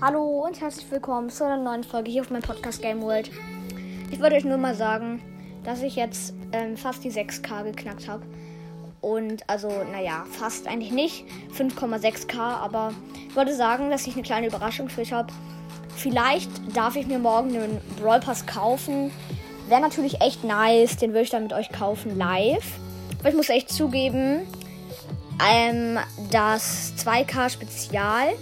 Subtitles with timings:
[0.00, 3.30] Hallo und herzlich willkommen zu einer neuen Folge hier auf meinem Podcast Game World.
[4.10, 5.22] Ich wollte euch nur mal sagen,
[5.62, 8.24] dass ich jetzt ähm, fast die 6K geknackt habe.
[9.00, 11.24] Und also, naja, fast eigentlich nicht.
[11.56, 12.92] 5,6K, aber
[13.28, 15.32] ich wollte sagen, dass ich eine kleine Überraschung für euch habe.
[15.94, 19.12] Vielleicht darf ich mir morgen einen Brawl Pass kaufen.
[19.68, 22.66] Wäre natürlich echt nice, den würde ich dann mit euch kaufen live.
[23.20, 24.40] Aber ich muss echt zugeben,
[25.40, 26.00] ähm,
[26.32, 28.34] das 2K Spezial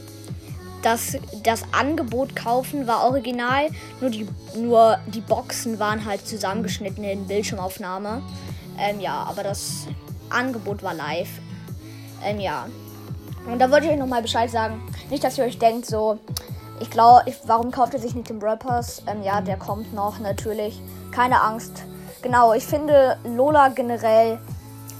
[0.82, 3.68] das, das Angebot kaufen war original,
[4.00, 8.22] nur die, nur die Boxen waren halt zusammengeschnitten in Bildschirmaufnahme.
[8.78, 9.86] Ähm, ja, aber das
[10.30, 11.30] Angebot war live.
[12.24, 12.66] Ähm, ja.
[13.46, 14.82] Und da wollte ich euch nochmal Bescheid sagen.
[15.10, 16.18] Nicht, dass ihr euch denkt, so,
[16.80, 19.02] ich glaube, warum kauft ihr sich nicht den Brappers?
[19.06, 20.80] Ähm, ja, der kommt noch, natürlich.
[21.10, 21.84] Keine Angst.
[22.22, 24.38] Genau, ich finde Lola generell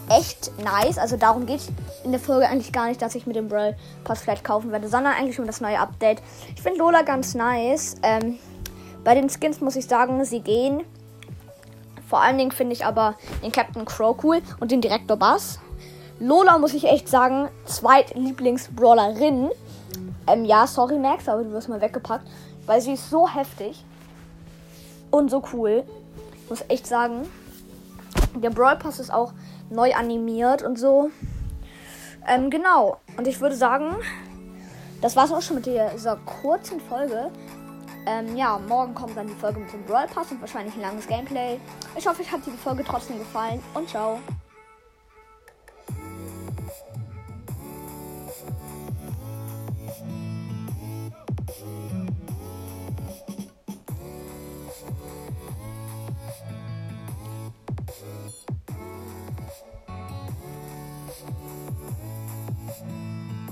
[0.09, 0.99] echt nice.
[0.99, 1.61] Also darum geht
[2.05, 4.89] in der Folge eigentlich gar nicht, dass ich mit dem Brawl Pass vielleicht kaufen werde,
[4.89, 6.23] sondern eigentlich um das neue Update.
[6.55, 7.97] Ich finde Lola ganz nice.
[8.03, 8.39] Ähm,
[9.05, 10.85] bei den Skins muss ich sagen, sie gehen.
[12.09, 15.59] Vor allen Dingen finde ich aber den Captain Crow cool und den Direktor Bass.
[16.21, 19.51] Lola muss ich echt sagen, Zweitlieblings-Brawlerin.
[20.27, 22.27] Ähm, ja, sorry Max, aber du wirst mal weggepackt,
[22.67, 23.85] weil sie ist so heftig
[25.11, 25.85] und so cool.
[26.45, 27.29] Ich muss echt sagen,
[28.35, 29.33] der Brawl Pass ist auch
[29.73, 31.11] neu animiert und so.
[32.27, 32.99] Ähm, genau.
[33.17, 33.97] Und ich würde sagen,
[35.01, 37.31] das war's auch schon mit dieser kurzen Folge.
[38.07, 41.07] Ähm, ja, morgen kommt dann die Folge mit dem Brawl Pass und wahrscheinlich ein langes
[41.07, 41.59] Gameplay.
[41.97, 44.19] Ich hoffe, euch hat die Folge trotzdem gefallen und ciao.